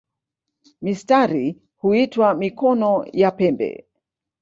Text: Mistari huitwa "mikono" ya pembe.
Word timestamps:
Mistari 0.81 1.61
huitwa 1.77 2.33
"mikono" 2.33 3.05
ya 3.13 3.31
pembe. 3.31 3.85